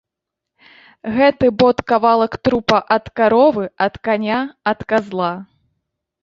Гэты 1.17 1.45
бот 1.63 1.77
кавалак 1.91 2.33
трупа 2.49 2.79
ад 2.95 3.05
каровы, 3.21 3.65
ад 3.87 3.95
каня, 4.09 4.41
ад 4.73 4.79
казла! 4.95 5.31